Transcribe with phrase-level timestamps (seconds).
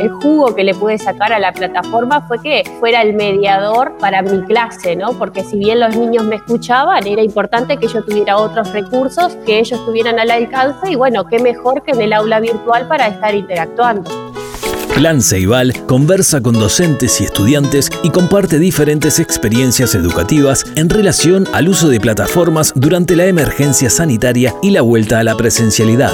[0.00, 4.22] el, jugo que le pude sacar a la plataforma fue que fuera el mediador para
[4.22, 5.12] mi clase, ¿no?
[5.14, 9.58] Porque si bien los niños me escuchaban, era importante que yo tuviera otros recursos, que
[9.58, 13.34] ellos tuvieran al alcance y bueno, qué mejor que en el aula virtual para estar
[13.34, 14.10] interactuando.
[14.94, 21.68] Plan Ceibal conversa con docentes y estudiantes y comparte diferentes experiencias educativas en relación al
[21.68, 26.12] uso de plataformas durante la emergencia sanitaria y la vuelta a la presencialidad.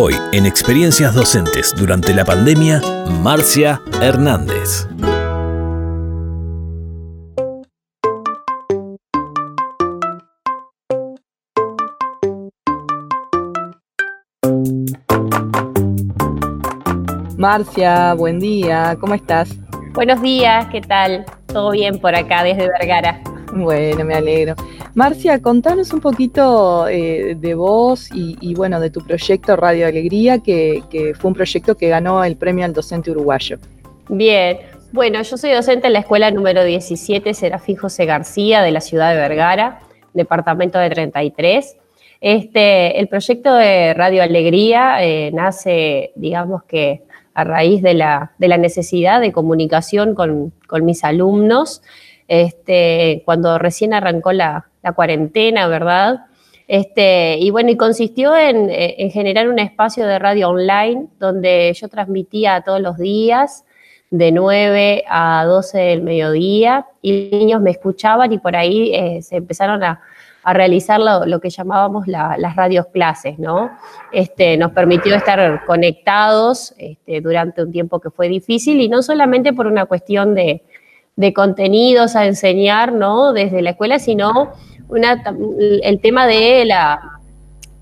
[0.00, 2.80] Hoy, en Experiencias Docentes durante la pandemia,
[3.20, 4.86] Marcia Hernández.
[17.36, 19.50] Marcia, buen día, ¿cómo estás?
[19.94, 21.26] Buenos días, ¿qué tal?
[21.46, 23.20] Todo bien por acá desde Vergara.
[23.52, 24.54] Bueno, me alegro.
[24.98, 30.82] Marcia, contanos un poquito eh, de vos y, bueno, de tu proyecto Radio Alegría, que,
[31.16, 33.58] fue un proyecto que ganó el premio al docente uruguayo.
[34.08, 34.58] Bien,
[34.90, 39.10] bueno, yo soy docente en la escuela número 17, Serafín José García, de la ciudad
[39.10, 39.78] de Vergara,
[40.14, 41.76] departamento de 33.
[42.20, 49.20] Este, el proyecto de Radio Alegría eh, nace, digamos que a raíz de la, necesidad
[49.20, 51.82] de comunicación con, mis alumnos,
[52.26, 56.26] este, cuando recién arrancó la, cuarentena, ¿verdad?
[56.66, 58.68] Este, y bueno, y consistió en,
[59.10, 63.64] generar un espacio de radio online donde yo transmitía todos los días
[64.10, 69.36] de 9 a 12 del mediodía y niños me escuchaban y por ahí eh, se
[69.36, 70.02] empezaron a,
[70.48, 73.70] a realizar lo, que llamábamos las radios clases, ¿no?
[74.12, 79.52] Este, nos permitió estar conectados este, durante un tiempo que fue difícil y no solamente
[79.52, 80.62] por una cuestión de,
[81.34, 83.32] contenidos a enseñar, ¿no?
[83.32, 84.52] Desde la escuela, sino
[85.82, 87.00] el tema de la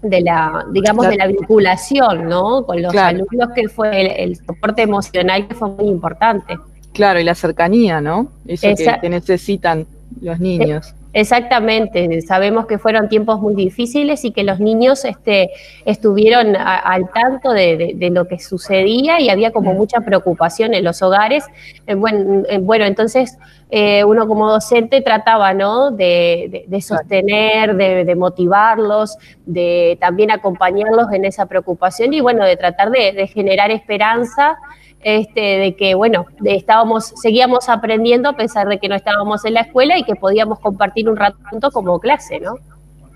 [0.03, 2.65] de la, digamos, de la vinculación, ¿no?
[2.65, 6.59] Con los alumnos, que fue el, soporte emocional que fue muy importante.
[6.93, 8.29] Claro, y la cercanía, ¿no?
[8.47, 8.69] Eso
[9.01, 9.87] que, necesitan
[10.21, 10.95] los niños.
[11.19, 15.49] Exactamente, sabemos que fueron tiempos muy difíciles y que los niños este,
[15.87, 21.47] estuvieron al tanto de, lo que sucedía y había como mucha preocupación en los hogares.
[21.87, 23.39] Eh, bueno, eh, bueno, entonces
[23.71, 25.91] eh, uno como docente trataba ¿no?
[25.91, 29.17] de, sostener, de, motivarlos,
[29.47, 34.59] de también acompañarlos en esa preocupación y bueno, de tratar de generar esperanza
[35.03, 39.61] este, de que, bueno, estábamos, seguíamos aprendiendo a pesar de que no estábamos en la
[39.61, 42.55] escuela y que podíamos compartir un rato como clase, ¿no?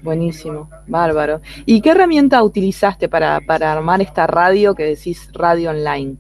[0.03, 1.41] Buenísimo, bárbaro.
[1.67, 6.17] ¿Y qué herramienta utilizaste para, armar esta radio que decís radio online?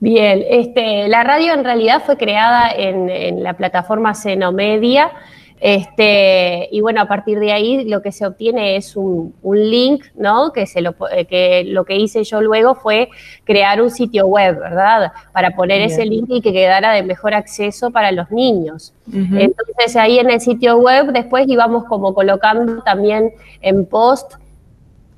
[0.00, 5.12] Bien, este, la radio en realidad fue creada en, en la plataforma Xenomedia,
[5.60, 10.52] este, y bueno, a partir de ahí lo que se obtiene es un, link, ¿no?
[10.52, 13.08] Que, se lo, eh, que lo que hice yo luego fue
[13.44, 15.12] crear un sitio web, ¿verdad?
[15.32, 18.92] Para poner ese link y que quedara de mejor acceso para los niños.
[19.10, 23.32] Entonces ahí en el sitio web después íbamos como colocando también
[23.62, 24.34] en post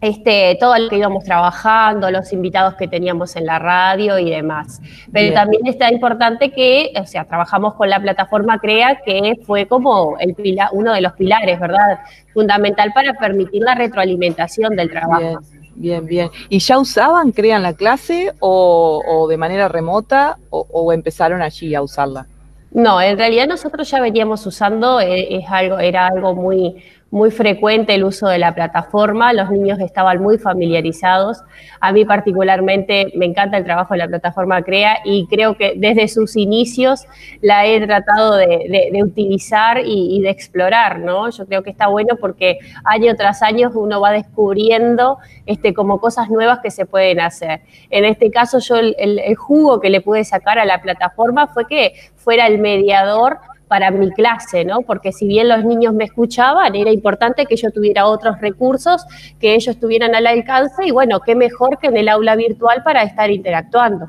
[0.01, 4.81] este, todo lo que íbamos trabajando, los invitados que teníamos en la radio y demás.
[5.13, 10.17] Pero también está importante que, o sea, trabajamos con la plataforma CREA, que fue como
[10.19, 10.35] el
[10.73, 12.01] uno de los pilares, ¿verdad?
[12.33, 15.41] Fundamental para permitir la retroalimentación del trabajo.
[15.75, 16.31] Bien, bien.
[16.49, 21.83] ¿Y ya usaban CREA en la clase o, de manera remota o, empezaron allí a
[21.83, 22.27] usarla?
[22.73, 26.77] No, en realidad nosotros ya veníamos usando, eh, es algo, era algo muy,
[27.11, 31.43] muy frecuente el uso de la plataforma, los niños estaban muy familiarizados.
[31.81, 36.07] A mí particularmente me encanta el trabajo de la plataforma CREA y creo que desde
[36.07, 37.07] sus inicios
[37.41, 41.31] la he tratado de, utilizar y, de explorar, ¿no?
[41.31, 46.31] Yo creo que está bueno porque año tras año uno va descubriendo este, como cosas
[46.31, 47.63] nuevas que se pueden hacer.
[47.91, 51.95] En este caso yo el jugo que le pude sacar a la plataforma fue que
[52.15, 53.39] fuera el mediador
[53.71, 54.83] para mi clase, ¿no?
[54.83, 59.07] Porque si bien los niños me escuchaban, era importante que yo tuviera otros recursos,
[59.39, 63.05] que ellos tuvieran al alcance y bueno, qué mejor que en el aula virtual para
[63.05, 64.09] estar interactuando.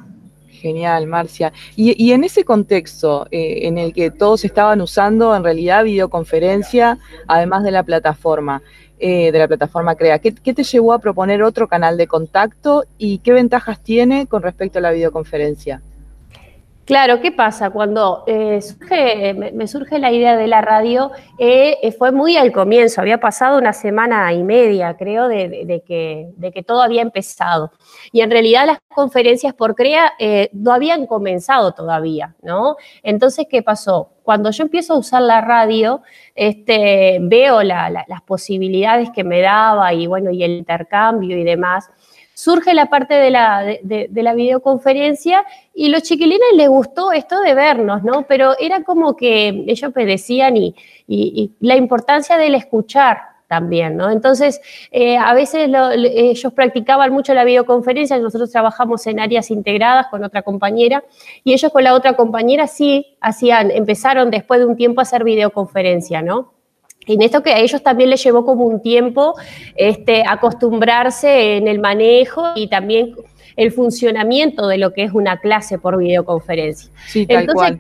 [0.50, 1.54] Genial, Marcia.
[1.76, 6.98] Y, en ese contexto eh, en el que todos estaban usando en realidad videoconferencia,
[7.28, 8.64] además de la plataforma,
[8.98, 12.84] eh, de la plataforma CREA, ¿qué, ¿qué, te llevó a proponer otro canal de contacto
[12.98, 15.84] y qué ventajas tiene con respecto a la videoconferencia?
[16.92, 17.70] Claro, ¿qué pasa?
[17.70, 18.60] Cuando eh,
[19.54, 23.58] me, surge la idea de la radio, eh, eh, fue muy al comienzo, había pasado
[23.58, 27.72] una semana y media, creo, de, que, todo había empezado.
[28.12, 30.12] Y en realidad las conferencias por CREA
[30.52, 32.76] no habían comenzado todavía, ¿no?
[33.04, 34.10] Entonces, ¿qué pasó?
[34.24, 36.02] Cuando yo empiezo a usar la radio,
[36.36, 41.90] este, veo las posibilidades que me daba y, bueno, y el intercambio y demás
[42.42, 45.46] surge la parte de la, de, la videoconferencia
[45.76, 48.24] y los chiquilines les gustó esto de vernos, ¿no?
[48.28, 50.74] Pero era como que ellos decían y,
[51.08, 54.10] y la importancia del escuchar, también, ¿no?
[54.10, 54.62] Entonces,
[54.92, 60.42] eh, a veces ellos practicaban mucho la videoconferencia, nosotros trabajamos en áreas integradas con otra
[60.42, 61.04] compañera
[61.44, 65.26] y ellos con la otra compañera sí hacían, empezaron después de un tiempo a hacer
[65.26, 66.54] videoconferencia, ¿no?
[67.08, 69.36] En esto que a ellos también les llevó como un tiempo
[69.76, 73.16] este, acostumbrarse en el manejo y también
[73.56, 76.92] el funcionamiento de lo que es una clase por videoconferencia.
[77.08, 77.78] Sí, tal Entonces,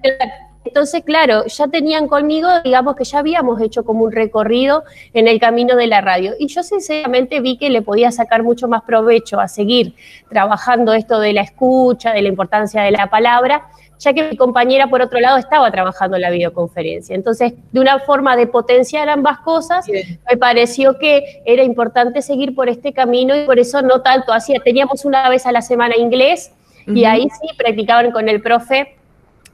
[0.63, 4.83] entonces, claro, ya tenían conmigo, digamos que ya habíamos hecho como un recorrido
[5.13, 6.33] en el camino de la radio.
[6.37, 9.95] Y yo sinceramente vi que le podía sacar mucho más provecho a seguir
[10.29, 13.69] trabajando esto de la escucha, de la importancia de la palabra,
[14.01, 17.15] ya que mi compañera, por otro lado, estaba trabajando en la videoconferencia.
[17.15, 22.67] Entonces, de una forma de potenciar ambas cosas, me pareció que era importante seguir por
[22.67, 26.51] este camino y por eso no tanto hacía, teníamos una vez a la semana inglés
[26.87, 28.95] y ahí sí practicaban con el profe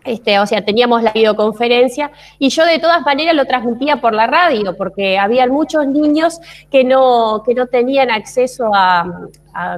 [0.08, 4.28] este, o sea, teníamos la videoconferencia y yo de todas maneras lo transmitía por la
[4.28, 6.40] radio, porque había muchos niños
[6.72, 9.06] que no, que no tenían acceso a,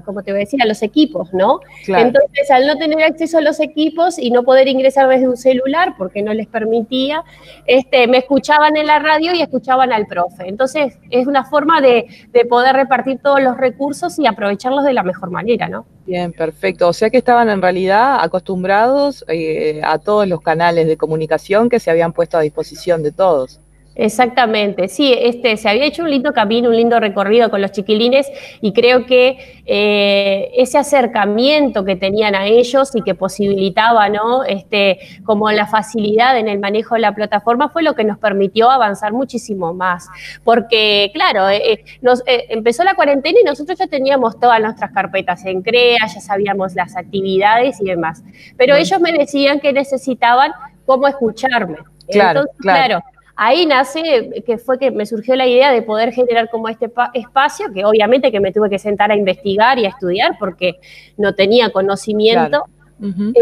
[0.05, 1.61] como te voy a decir, a los equipos, ¿no?
[1.87, 5.95] Entonces, al no tener acceso a los equipos y no poder ingresar desde un celular
[5.97, 7.23] porque no les permitía,
[7.65, 10.47] este, me escuchaban en la radio y escuchaban al profe.
[10.47, 15.03] Entonces, es una forma de, de poder repartir todos los recursos y aprovecharlos de la
[15.03, 15.85] mejor manera, ¿no?
[16.09, 16.87] Bien, perfecto.
[16.87, 21.79] O sea que estaban en realidad acostumbrados eh, a todos los canales de comunicación que
[21.79, 23.61] se habían puesto a disposición de todos.
[23.95, 28.31] Exactamente, sí, este, se había hecho un lindo camino, un lindo recorrido con los chiquilines
[28.61, 34.45] y creo que eh, ese acercamiento que tenían a ellos y que posibilitaba, ¿no?
[34.45, 38.69] Este, como la facilidad en el manejo de la plataforma fue lo que nos permitió
[38.69, 40.07] avanzar muchísimo más.
[40.45, 45.45] Porque, claro, eh, eh, nos, empezó la cuarentena y nosotros ya teníamos todas nuestras carpetas
[45.45, 48.23] en CREA, ya sabíamos las actividades y demás.
[48.55, 50.53] Pero ellos me decían que necesitaban
[50.85, 51.79] cómo escucharme.
[52.07, 53.03] Claro, claro
[53.41, 57.67] ahí nace, que fue que me surgió la idea de poder generar como este espacio,
[57.73, 60.79] que obviamente que me tuve que sentar a investigar y a estudiar porque
[61.15, 62.65] no tenía conocimiento.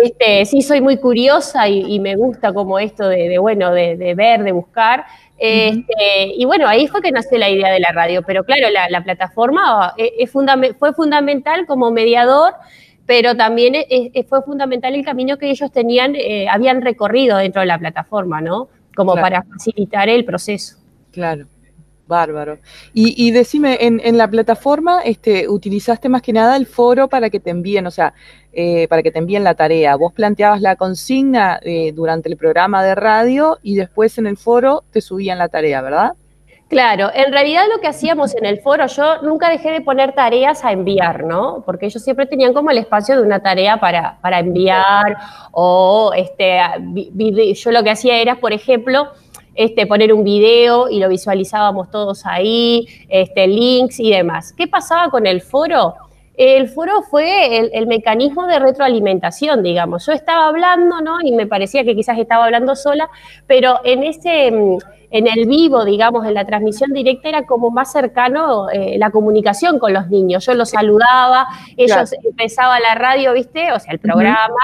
[0.04, 4.52] este, sí soy muy curiosa y, me gusta como esto de, bueno, de, ver, de
[4.52, 5.04] buscar.
[5.36, 9.04] Este, y bueno, ahí fue que nació la idea de la radio, pero claro, la,
[9.04, 12.54] plataforma eh, es fue fundamental como mediador
[13.08, 16.14] pero también eh, eh, fue fundamental el camino que ellos tenían,
[16.52, 18.68] habían recorrido dentro de la plataforma, ¿no?
[18.98, 20.76] Como para facilitar el proceso.
[21.12, 21.46] Claro,
[22.08, 22.58] bárbaro.
[22.94, 27.52] Y, decime, en, la plataforma este, utilizaste más que nada el foro para que te
[27.52, 28.16] envíen, o sea,
[28.54, 29.96] eh, para que te envíen la tarea.
[29.96, 34.84] Vos planteabas la consigna eh, durante el programa de radio y después en el foro
[34.92, 36.14] te subían la tarea, ¿verdad?
[36.68, 40.66] Claro, en realidad lo que hacíamos en el foro, yo nunca dejé de poner tareas
[40.66, 41.64] a enviar, ¿no?
[41.66, 45.18] Porque ellos siempre tenían como el espacio de una tarea para, para enviar
[45.52, 46.60] o este,
[47.56, 49.08] yo lo que hacía era, por ejemplo,
[49.56, 54.52] este, poner un video y lo visualizábamos todos ahí, este, links y demás.
[54.52, 55.96] ¿Qué pasaba con el foro?
[56.38, 60.06] El foro fue el, el, mecanismo de retroalimentación, digamos.
[60.06, 61.18] Yo estaba hablando, ¿no?
[61.22, 63.10] Y me parecía que quizás estaba hablando sola,
[63.48, 64.52] pero en ese
[65.10, 69.80] en el vivo, digamos, en la transmisión directa, era como más cercano eh, la comunicación
[69.80, 70.46] con los niños.
[70.46, 71.48] Yo los saludaba,
[71.78, 73.72] ellos empezaban la radio, ¿viste?
[73.72, 74.56] O sea, el programa.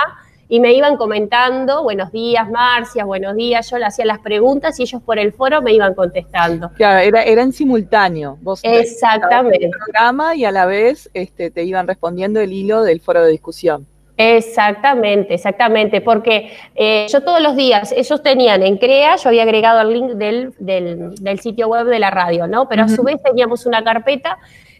[0.50, 3.70] Y me iban comentando, buenos días, Marcia, buenos días.
[3.70, 6.70] Yo le hacía las preguntas y ellos por el foro me iban contestando.
[6.76, 8.38] Claro, era, era en simultáneo.
[8.42, 9.66] Vos Exactamente.
[9.66, 13.32] El programa y a la vez este, te iban respondiendo el hilo del foro de
[13.32, 13.88] discusión.
[14.16, 19.82] Exactamente, exactamente, porque eh, yo todos los días, ellos tenían en CREA, yo había agregado
[19.82, 22.70] el link del, del, sitio web de la radio, ¿no?
[22.70, 24.38] Pero a su vez teníamos una carpeta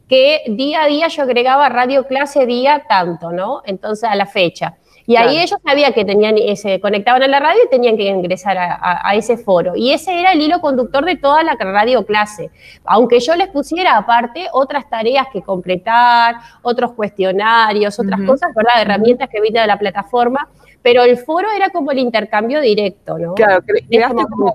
[0.08, 3.64] que día a día yo agregaba radio clase día tanto, ¿no?
[3.66, 4.76] Entonces a la fecha.
[5.06, 8.58] Y ahí ellos sabían que tenían, se conectaban a la radio y tenían que ingresar
[8.58, 9.76] a, ese foro.
[9.76, 12.52] Y ese era el hilo conductor de toda la radio clase.
[12.86, 18.82] Aunque yo les pusiera aparte otras tareas que completar, otros cuestionarios, otras cosas, ¿verdad?
[18.82, 20.48] Herramientas que de la plataforma.
[20.82, 23.36] Pero el foro era como el intercambio directo, ¿no?
[23.36, 24.54] Claro, creaste como,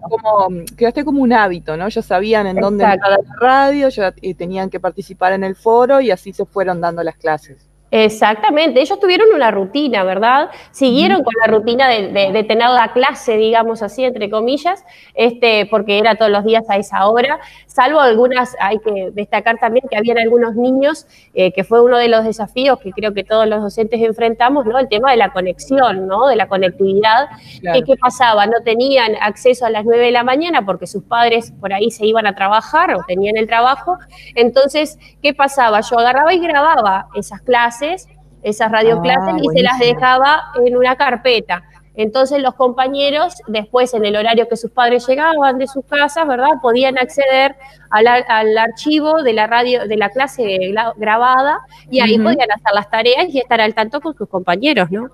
[1.05, 1.89] como, un hábito, ¿no?
[1.89, 6.11] Ya sabían en dónde entrar la radio, ya tenían que participar en el foro y
[6.11, 7.68] así se fueron dando las clases.
[7.91, 10.51] Exactamente, ellos tuvieron una rutina, ¿verdad?
[10.73, 16.15] Siguieron con la rutina de, tener la clase, digamos así, entre comillas, este, porque era
[16.17, 20.55] todos los días a esa hora, salvo algunas, hay que destacar también que habían algunos
[20.55, 24.67] niños, eh, que fue uno de los desafíos que creo que todos los docentes enfrentamos,
[24.67, 24.79] ¿no?
[24.79, 26.27] El tema de la conexión, ¿no?
[26.27, 27.29] De la conectividad.
[27.63, 28.47] ¿Qué pasaba?
[28.47, 32.05] No tenían acceso a las 9 de la mañana porque sus padres por ahí se
[32.05, 33.97] iban a trabajar o tenían el trabajo.
[34.35, 35.81] Entonces, ¿qué pasaba?
[35.81, 38.09] Yo agarraba y grababa esas clases clases,
[38.43, 41.63] esas radioclases, Ah, y se las dejaba en una carpeta.
[41.95, 46.51] Entonces los compañeros, después en el horario que sus padres llegaban de sus casas, ¿verdad?
[46.63, 47.57] Podían acceder
[47.91, 51.59] al, al archivo de la radio, de la clase gra- grabada,
[51.91, 55.09] y ahí podían hacer las tareas y estar al tanto con sus compañeros, ¿no?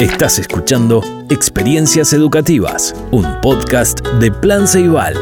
[0.00, 5.14] Estás escuchando Experiencias Educativas, un podcast de Plan Ceibal.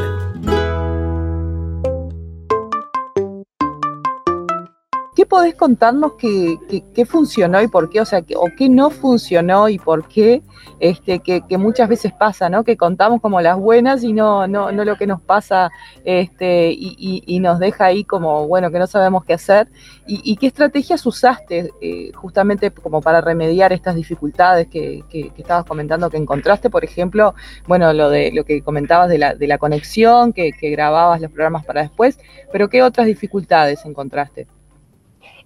[5.20, 8.00] ¿Qué podés contarnos que, que- qué funcionó y por qué?
[8.00, 10.40] O sea, que- o qué no funcionó y por qué,
[10.78, 12.64] este, que, que muchas veces pasa, ¿no?
[12.64, 15.70] Que contamos como las buenas y no, no, no lo que nos pasa
[16.06, 19.68] este, y, nos deja ahí como, bueno, que no sabemos qué hacer.
[20.06, 25.66] ¿Y, qué estrategias usaste eh, justamente como para remediar estas dificultades que, que- que estabas
[25.66, 26.70] comentando que encontraste?
[26.70, 27.34] Por ejemplo,
[27.66, 31.82] bueno, lo de lo que comentabas de la, conexión, que, que grababas los programas para
[31.82, 32.18] después,
[32.50, 34.46] pero ¿qué otras dificultades encontraste?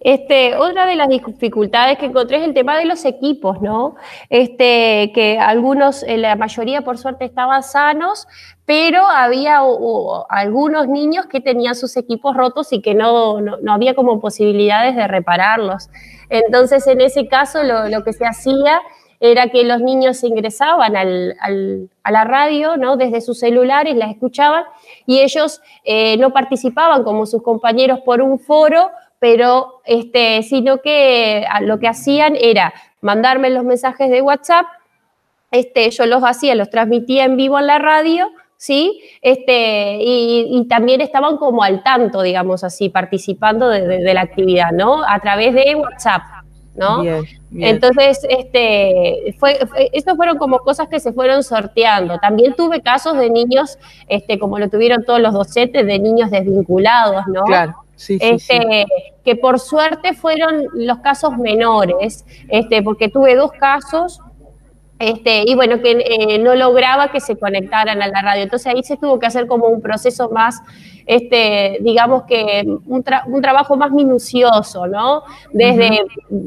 [0.04, 3.96] Este, otra de las dificultades que encontré es el tema de los equipos, ¿no?
[4.28, 8.28] Este, que algunos, eh, la mayoría por suerte estaban sanos,
[8.66, 9.62] pero había
[10.28, 15.08] algunos niños que tenían sus equipos rotos y que no, no, había como posibilidades de
[15.08, 15.88] repararlos.
[16.28, 18.82] Entonces, en ese caso, lo, que se hacía
[19.20, 22.98] era que los niños ingresaban a la radio, ¿no?
[22.98, 24.64] Desde sus celulares, las escuchaban
[25.06, 31.44] y ellos eh, no participaban como sus compañeros por un foro, pero este, sino que
[31.48, 34.66] a- lo que hacían era mandarme los mensajes de WhatsApp,
[35.50, 39.00] este, yo los hacía, los transmitía en vivo en la radio, ¿sí?
[39.22, 44.22] Este, y, y también estaban como al tanto, digamos así, participando de, de- de la
[44.22, 45.02] actividad, ¿no?
[45.06, 46.22] A través de WhatsApp,
[46.74, 47.02] ¿no?
[47.02, 47.68] Bien, bien.
[47.76, 49.58] Entonces, este, fue,
[50.16, 52.18] fueron como cosas que se fueron sorteando.
[52.18, 53.78] También tuve casos de niños,
[54.08, 57.44] este, como lo tuvieron todos los docentes, de niños desvinculados, ¿no?
[57.44, 58.52] claro, sí, sí, sí.
[58.52, 58.86] este,
[59.24, 64.20] que por suerte fueron los casos menores, este, porque tuve dos casos,
[64.98, 68.42] este, y bueno, que eh, no lograba que se conectaran a la radio.
[68.44, 70.62] Entonces ahí se tuvo que hacer como un proceso más,
[71.04, 75.24] este, digamos que un, tra- un trabajo más minucioso, ¿no?
[75.52, 76.04] Desde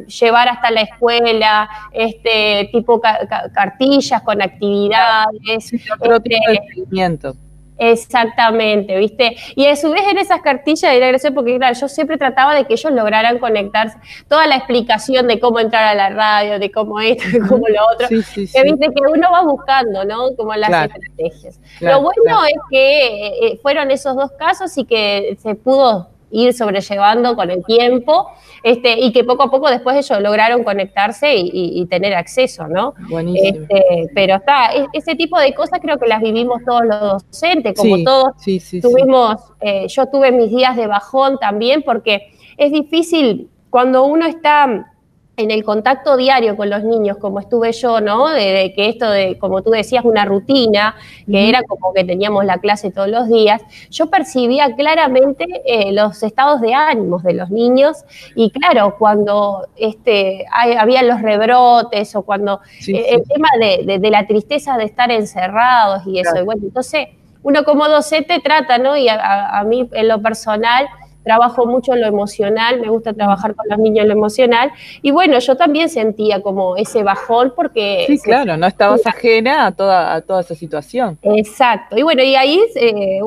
[0.08, 5.66] llevar hasta la escuela, este, tipo ca- ca- cartillas con actividades.
[5.68, 7.34] Sí, otro este, tipo de seguimiento.
[7.78, 9.36] Exactamente, ¿viste?
[9.56, 12.66] Y a su vez en esas cartillas era gracioso porque, claro, yo siempre trataba de
[12.66, 17.00] que ellos lograran conectarse, toda la explicación de cómo entrar a la radio, de cómo
[17.00, 18.64] esto, de cómo lo otro, Sí, sí, que sí.
[18.64, 20.36] viste que uno va buscando, ¿no?
[20.36, 20.92] Como las Claro.
[20.96, 21.60] estrategias.
[21.80, 22.46] Claro, lo bueno claro.
[22.46, 27.64] es que eh, fueron esos dos casos y que se pudo ir sobrellevando con el
[27.66, 28.28] tiempo
[28.64, 32.68] este, y que poco a poco después ellos lograron conectarse y, y- y tener acceso,
[32.68, 32.94] ¿no?
[33.10, 33.66] Buenísimo.
[33.70, 37.96] Este, pero está, ese tipo de cosas creo que las vivimos todos los docentes, como
[37.98, 38.82] sí, todos sí, sí, sí.
[38.82, 44.92] tuvimos, eh, yo tuve mis días de bajón también, porque es difícil cuando uno está
[45.40, 48.28] en el contacto diario con los niños, como estuve yo, ¿no?
[48.30, 50.96] De, de que esto de, como tú decías, una rutina,
[51.30, 56.24] que era como que teníamos la clase todos los días, yo percibía claramente eh, los
[56.24, 57.98] estados de ánimos de los niños
[58.36, 63.48] y claro, cuando este, hay- había los rebrotes o cuando Sí, eh, sí, el tema
[63.60, 66.32] de, de- de la tristeza de estar encerrados y eso.
[66.32, 66.42] Claro.
[66.42, 67.10] Y bueno, entonces
[67.44, 68.98] uno como docente trata, ¿no?
[68.98, 70.88] Y a- a mí en lo personal
[71.28, 74.72] trabajo mucho en lo emocional, me gusta trabajar con los niños en lo emocional.
[75.02, 78.06] Y bueno, yo también sentía como ese bajón porque...
[78.08, 81.18] Sí, claro, no estabas ajena a toda, a toda esa situación.
[81.22, 81.98] Exacto.
[81.98, 83.20] Y bueno, y ahí eh,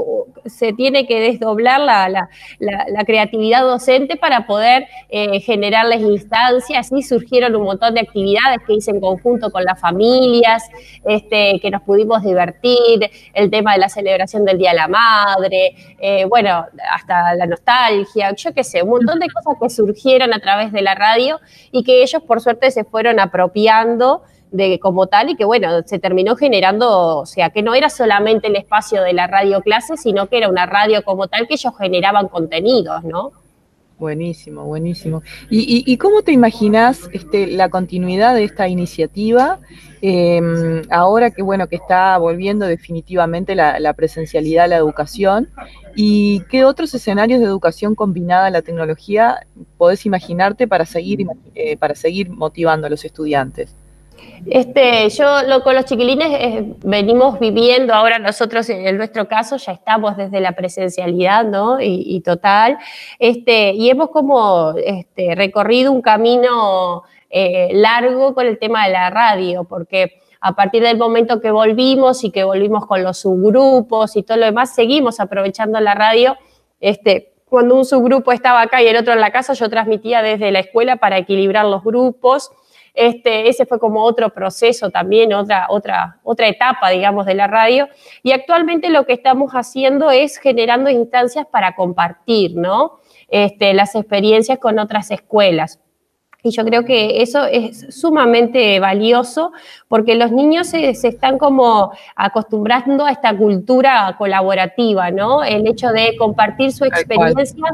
[0.46, 2.28] se tiene que desdoblar la, la-
[2.58, 6.90] la- la creatividad docente para poder eh, generarles instancias.
[6.92, 10.62] Y surgieron un montón de actividades que hice en conjunto con las familias,
[11.04, 15.74] este, que nos pudimos divertir, el tema de la celebración del Día de la Madre,
[15.98, 17.89] eh, bueno, hasta la nostalgia,
[18.36, 21.84] yo qué sé, un montón de cosas que surgieron a través de la radio y
[21.84, 26.36] que ellos por suerte se fueron apropiando de como tal y que bueno, se terminó
[26.36, 30.38] generando, o sea, que no era solamente el espacio de la radio clase, sino que
[30.38, 33.32] era una radio como tal que ellos generaban contenidos, ¿no?
[34.00, 35.22] Buenísimo, buenísimo.
[35.50, 39.58] ¿Y, cómo te imaginas este, la continuidad de esta iniciativa
[40.00, 40.40] eh,
[40.88, 45.50] ahora que bueno que está volviendo definitivamente la, la presencialidad a la educación?
[45.94, 51.76] ¿Y qué otros escenarios de educación combinada a la tecnología podés imaginarte para seguir, eh,
[51.76, 53.76] para seguir motivando a los estudiantes?
[54.46, 59.72] Este, yo lo, con los chiquilines eh, venimos viviendo, ahora nosotros en nuestro caso ya
[59.72, 61.78] estamos desde la presencialidad, ¿no?
[61.80, 62.78] Y, total,
[63.18, 69.10] este, y hemos como este, recorrido un camino eh, largo con el tema de la
[69.10, 74.22] radio, porque a partir del momento que volvimos y que volvimos con los subgrupos y
[74.22, 76.36] todo lo demás, seguimos aprovechando la radio,
[76.80, 80.50] este, cuando un subgrupo estaba acá y el otro en la casa, yo transmitía desde
[80.52, 82.52] la escuela para equilibrar los grupos.
[83.00, 87.88] Este, ese fue como otro proceso también, otra, otra, otra etapa, digamos, de la radio.
[88.22, 92.98] Y actualmente lo que estamos haciendo es generando instancias para compartir, ¿no?
[93.28, 95.80] Este, las experiencias con otras escuelas.
[96.42, 99.52] Y yo creo que eso es sumamente valioso
[99.88, 105.44] porque los niños se, están como acostumbrando a esta cultura colaborativa, ¿no?
[105.44, 107.66] El hecho de compartir su experiencia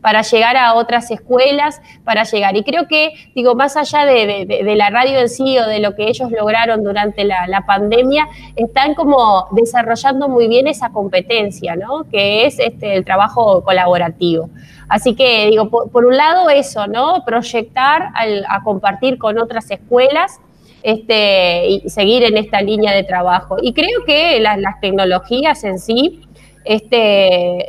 [0.00, 2.56] para llegar a otras escuelas, para llegar.
[2.56, 6.08] Y creo que, digo, más allá de, la radio en sí o de lo que
[6.08, 12.04] ellos lograron durante la, pandemia, están como desarrollando muy bien esa competencia, ¿no?
[12.10, 14.50] Que es este, el trabajo colaborativo.
[14.88, 17.24] Así que digo, por, un lado eso, ¿no?
[17.24, 18.10] Proyectar
[18.48, 20.40] a compartir con otras escuelas
[20.84, 23.56] este, y seguir en esta línea de trabajo.
[23.60, 26.20] Y creo que las, tecnologías en sí,
[26.64, 27.66] este,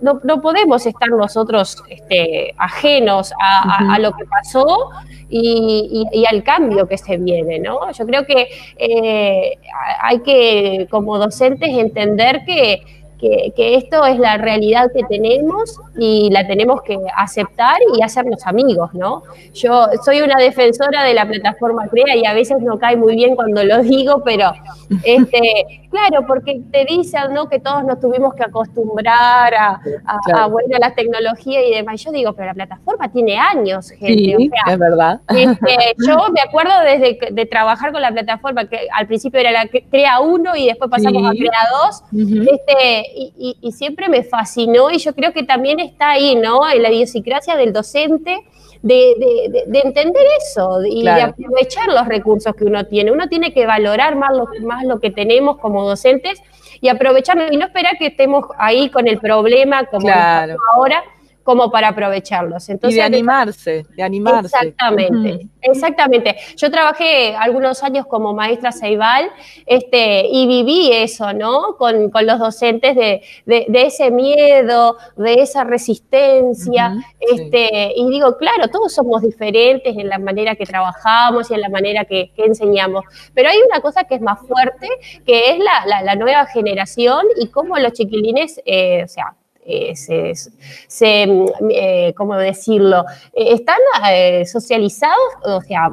[0.00, 4.90] no, podemos estar nosotros este, ajenos a, lo que pasó
[5.28, 7.92] y, al cambio que se viene, ¿no?
[7.92, 9.58] Yo creo que eh,
[10.00, 16.46] hay que, como docentes, entender que que, esto es la realidad que tenemos y la
[16.46, 19.22] tenemos que aceptar y hacernos amigos, ¿no?
[19.52, 23.36] Yo soy una defensora de la plataforma CREA y a veces no cae muy bien
[23.36, 24.52] cuando lo digo, pero
[25.04, 25.40] este,
[25.90, 27.48] claro, porque te dicen ¿no?
[27.48, 32.02] que todos nos tuvimos que acostumbrar a, a, bueno, la tecnología y demás.
[32.02, 34.36] Yo digo, pero la plataforma tiene años, gente.
[34.36, 35.20] Sí, es verdad.
[35.28, 39.66] Este, yo me acuerdo desde de trabajar con la plataforma, que al principio era la
[39.66, 41.50] CREA 1 y después pasamos a CREA
[41.86, 42.02] 2.
[42.52, 46.68] este, y, siempre me fascinó y yo creo que también está ahí, ¿no?
[46.70, 48.38] En la idiosincrasia del docente.
[48.82, 49.14] De,
[49.82, 53.12] entender eso y de aprovechar los recursos que uno tiene.
[53.12, 56.42] Uno tiene que valorar más lo, más lo que tenemos como docentes
[56.82, 60.10] y aprovecharlo y no esperar que estemos ahí con el problema como
[60.74, 61.02] ahora,
[61.44, 62.68] como para aprovecharlos.
[62.70, 64.46] Entonces, y de animarse, de animarse.
[64.46, 66.36] Exactamente, exactamente.
[66.56, 69.30] Yo trabajé algunos años como maestra Ceibal
[69.66, 71.76] este, y viví eso, ¿no?
[71.76, 76.96] Con, los docentes de, ese miedo, de esa resistencia.
[77.20, 81.68] este, Y digo, claro, todos somos diferentes en la manera que trabajamos y en la
[81.68, 83.04] manera que, enseñamos,
[83.34, 84.88] pero hay una cosa que es más fuerte,
[85.26, 89.34] que es la, nueva generación y cómo los chiquilines, eh, o sea,
[89.66, 89.94] eh,
[90.88, 93.04] se, mm, eh, ¿cómo decirlo?
[93.32, 93.78] Eh, están
[94.44, 95.90] socializados, o sea,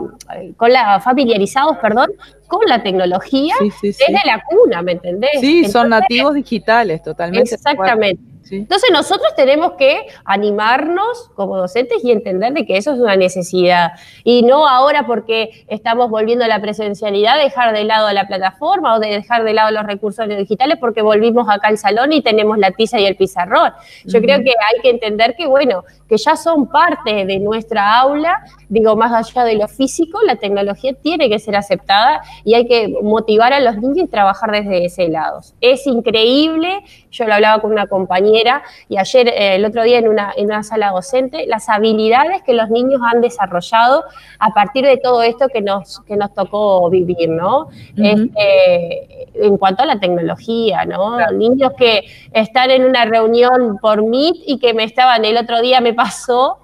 [0.57, 2.11] con la, familiarizados, perdón,
[2.47, 5.39] con la tecnología desde la cuna, ¿me entendés?
[5.39, 7.55] Sí, son nativos digitales, totalmente.
[7.55, 8.30] Exactamente.
[8.49, 13.91] Entonces nosotros tenemos que animarnos como docentes y entender de que eso es una necesidad.
[14.23, 18.99] Y no ahora porque estamos volviendo a la presencialidad, dejar de lado la plataforma o
[18.99, 22.71] de dejar de lado los recursos digitales porque volvimos acá al salón y tenemos la
[22.71, 23.71] tiza y el pizarrón.
[24.05, 28.43] Yo creo que hay que entender que, bueno, que ya son parte de nuestra aula,
[28.67, 32.93] digo, más allá de lo físico, la tecnología tiene que ser aceptada y hay que
[33.01, 35.41] motivar a los niños y trabajar desde ese lado.
[35.61, 40.07] Es increíble, yo lo hablaba con una compañera y ayer, eh, el otro día en
[40.07, 44.03] una, en una sala docente, las habilidades que los niños han desarrollado
[44.39, 47.67] a partir de todo esto que nos, que nos tocó vivir, ¿no?
[47.97, 51.17] Este, en cuanto a la tecnología, ¿no?
[51.31, 55.81] Niños que están en una reunión por Meet y que me estaban el otro día,
[55.81, 56.59] me pasó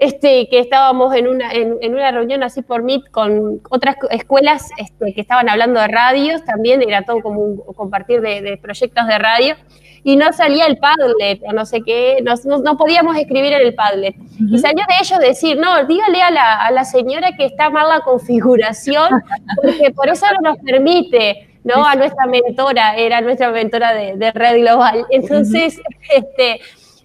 [0.00, 5.12] este, que estábamos en una, en, una reunión así por Meet con otras escuelas este,
[5.12, 9.56] que estaban hablando de radios también, era todo como un compartir de, proyectos de radio,
[10.02, 14.16] y no salía el Padlet, o no sé qué, no, podíamos escribir en el Padlet.
[14.38, 17.86] Y salió de ellos decir, no, dígale a la, a la señora que está mal
[17.86, 19.10] la configuración,
[19.56, 21.46] porque por eso no nos permite.
[21.62, 21.84] ¿no?
[21.84, 25.04] A nuestra mentora, era nuestra mentora de, de Red Global.
[25.10, 26.58] Entonces, este,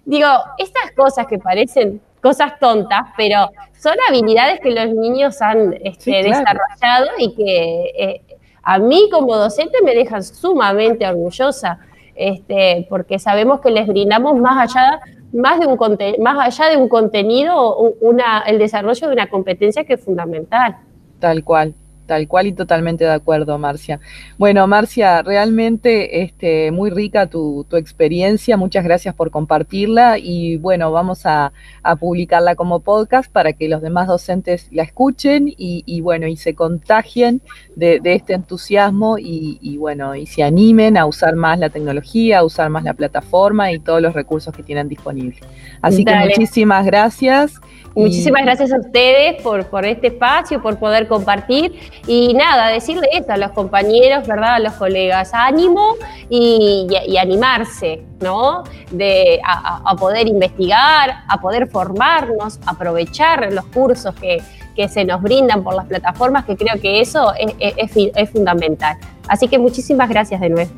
[0.06, 6.24] digo, estas cosas que parecen cosas tontas, pero son habilidades que los niños han este,
[6.24, 8.22] desarrollado y que eh,
[8.64, 11.78] a mí como docente me dejan sumamente orgullosa,
[12.16, 14.98] este, porque sabemos que les brindamos más allá,
[15.32, 15.78] más de un,
[16.20, 20.78] más allá de un contenido, una, el desarrollo de una competencia que es fundamental.
[21.20, 21.74] Tal cual.
[22.06, 24.00] Tal cual y totalmente de acuerdo, Marcia.
[24.38, 31.26] Bueno, Marcia, realmente este, muy rica tu, experiencia, muchas gracias por compartirla y bueno, vamos
[31.26, 31.52] a,
[32.00, 37.40] publicarla como podcast para que los demás docentes la escuchen y, bueno, y se contagien
[37.76, 42.70] de, este entusiasmo y, bueno, y se animen a usar más la tecnología, a usar
[42.70, 45.40] más la plataforma y todos los recursos que tienen disponibles.
[45.82, 47.60] Así que muchísimas gracias.
[47.96, 51.72] Muchísimas gracias a ustedes por, por este espacio, por poder compartir
[52.06, 54.56] Y nada, decirle esto a los compañeros, ¿verdad?
[54.56, 55.94] A los colegas, ánimo
[56.28, 56.86] y,
[57.18, 58.64] animarse, ¿no?
[58.90, 64.42] De, a, poder investigar, a poder formarnos, aprovechar los cursos que,
[64.88, 68.98] se nos brindan por las plataformas, que creo que eso es, fundamental.
[69.26, 70.70] Así que muchísimas gracias de nuevo.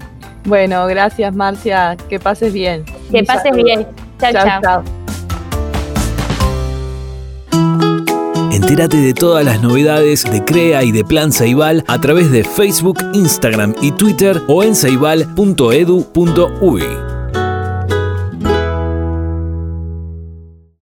[0.44, 2.84] Bueno, gracias Marcia, que pases bien.
[3.10, 3.88] Que pases bien.
[4.20, 4.32] chao.
[4.62, 5.07] chao.
[8.52, 12.98] Entérate de todas las novedades de CREA y de Plan Ceibal a través de Facebook,
[13.12, 15.58] Instagram y Twitter o en ceibal.edu.uy.